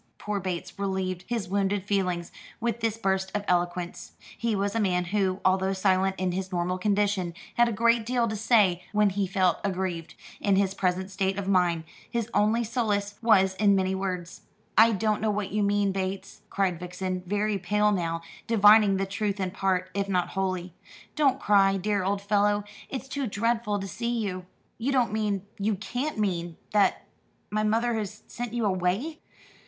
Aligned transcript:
Poor 0.17 0.39
Bates 0.39 0.79
relieved 0.79 1.25
his 1.27 1.47
wounded 1.47 1.85
feelings 1.85 2.31
with 2.59 2.79
this 2.79 2.97
burst 2.97 3.31
of 3.35 3.45
eloquence. 3.47 4.13
He 4.35 4.55
was 4.55 4.73
a 4.73 4.79
man 4.79 5.05
who, 5.05 5.39
although 5.45 5.73
silent 5.73 6.15
in 6.17 6.31
his 6.31 6.51
normal 6.51 6.79
condition, 6.79 7.35
had 7.53 7.69
a 7.69 7.71
great 7.71 8.03
deal 8.03 8.27
to 8.27 8.35
say 8.35 8.83
when 8.93 9.11
he 9.11 9.27
felt 9.27 9.59
aggrieved. 9.63 10.15
In 10.39 10.55
his 10.55 10.73
present 10.73 11.11
state 11.11 11.37
of 11.37 11.47
mind 11.47 11.83
his 12.09 12.31
only 12.33 12.63
solace 12.63 13.19
was 13.21 13.53
in 13.57 13.75
many 13.75 13.93
words. 13.93 14.41
"I 14.75 14.91
don't 14.91 15.21
know 15.21 15.29
what 15.29 15.51
you 15.51 15.61
mean, 15.61 15.91
Bates," 15.91 16.41
cried 16.49 16.79
Vixen, 16.79 17.21
very 17.27 17.59
pale 17.59 17.91
now, 17.91 18.21
divining 18.47 18.97
the 18.97 19.05
truth 19.05 19.39
in 19.39 19.51
part, 19.51 19.91
if 19.93 20.09
not 20.09 20.29
wholly. 20.29 20.73
"Don't 21.15 21.39
cry, 21.39 21.77
dear 21.77 22.03
old 22.03 22.23
fellow, 22.23 22.63
it's 22.89 23.07
too 23.07 23.27
dreadful 23.27 23.77
to 23.79 23.87
see 23.87 24.09
you. 24.17 24.47
You 24.79 24.91
don't 24.91 25.13
mean 25.13 25.45
you 25.59 25.75
can't 25.75 26.17
mean 26.17 26.57
that 26.73 27.05
my 27.51 27.61
mother 27.61 27.93
has 27.93 28.23
sent 28.25 28.55
you 28.55 28.65
away?" 28.65 29.19